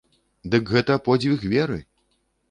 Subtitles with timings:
[0.53, 1.77] Дык гэта подзвіг веры!